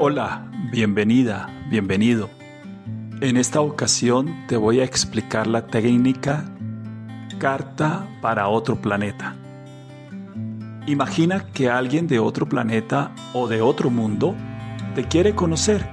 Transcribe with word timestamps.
Hola, 0.00 0.50
bienvenida, 0.72 1.48
bienvenido. 1.70 2.30
En 3.20 3.36
esta 3.36 3.60
ocasión 3.60 4.46
te 4.48 4.56
voy 4.56 4.80
a 4.80 4.84
explicar 4.84 5.46
la 5.46 5.68
técnica 5.68 6.44
carta 7.38 8.08
para 8.20 8.48
otro 8.48 8.80
planeta. 8.80 9.36
Imagina 10.86 11.46
que 11.52 11.70
alguien 11.70 12.08
de 12.08 12.18
otro 12.18 12.48
planeta 12.48 13.12
o 13.32 13.46
de 13.46 13.60
otro 13.62 13.88
mundo 13.88 14.34
te 14.96 15.04
quiere 15.04 15.36
conocer 15.36 15.88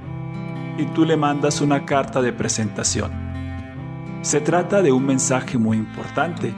y 0.78 0.86
tú 0.86 1.04
le 1.04 1.16
mandas 1.16 1.60
una 1.60 1.86
carta 1.86 2.20
de 2.22 2.32
presentación. 2.32 3.12
Se 4.22 4.40
trata 4.40 4.82
de 4.82 4.90
un 4.90 5.06
mensaje 5.06 5.58
muy 5.58 5.76
importante, 5.76 6.52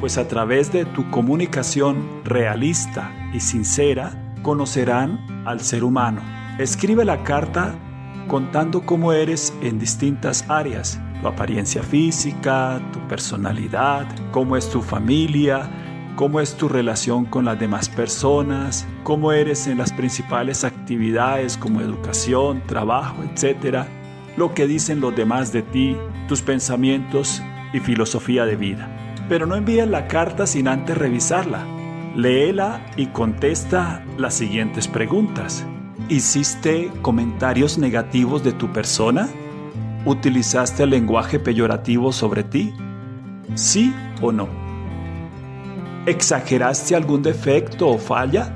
pues 0.00 0.18
a 0.18 0.26
través 0.26 0.72
de 0.72 0.84
tu 0.84 1.08
comunicación 1.10 2.24
realista 2.24 3.12
y 3.32 3.38
sincera 3.38 4.34
conocerán 4.42 5.44
al 5.46 5.60
ser 5.60 5.84
humano 5.84 6.22
Escribe 6.58 7.04
la 7.04 7.22
carta 7.22 7.74
contando 8.28 8.86
cómo 8.86 9.12
eres 9.12 9.52
en 9.60 9.78
distintas 9.78 10.48
áreas, 10.48 10.98
tu 11.20 11.28
apariencia 11.28 11.82
física, 11.82 12.80
tu 12.94 13.08
personalidad, 13.08 14.06
cómo 14.30 14.56
es 14.56 14.70
tu 14.70 14.80
familia, 14.80 15.68
cómo 16.16 16.40
es 16.40 16.54
tu 16.54 16.66
relación 16.70 17.26
con 17.26 17.44
las 17.44 17.60
demás 17.60 17.90
personas, 17.90 18.86
cómo 19.02 19.32
eres 19.32 19.66
en 19.66 19.76
las 19.76 19.92
principales 19.92 20.64
actividades 20.64 21.58
como 21.58 21.82
educación, 21.82 22.62
trabajo, 22.66 23.22
etc. 23.22 23.84
Lo 24.38 24.54
que 24.54 24.66
dicen 24.66 25.00
los 25.02 25.14
demás 25.14 25.52
de 25.52 25.60
ti, 25.60 25.94
tus 26.26 26.40
pensamientos 26.40 27.42
y 27.74 27.80
filosofía 27.80 28.46
de 28.46 28.56
vida. 28.56 28.88
Pero 29.28 29.44
no 29.44 29.56
envíes 29.56 29.88
la 29.88 30.08
carta 30.08 30.46
sin 30.46 30.68
antes 30.68 30.96
revisarla. 30.96 31.66
Léela 32.14 32.80
y 32.96 33.08
contesta 33.08 34.02
las 34.16 34.32
siguientes 34.32 34.88
preguntas. 34.88 35.66
¿Hiciste 36.08 36.92
comentarios 37.02 37.78
negativos 37.78 38.44
de 38.44 38.52
tu 38.52 38.72
persona? 38.72 39.28
¿Utilizaste 40.04 40.86
lenguaje 40.86 41.40
peyorativo 41.40 42.12
sobre 42.12 42.44
ti? 42.44 42.72
¿Sí 43.56 43.92
o 44.22 44.30
no? 44.30 44.46
¿Exageraste 46.06 46.94
algún 46.94 47.22
defecto 47.22 47.88
o 47.88 47.98
falla? 47.98 48.52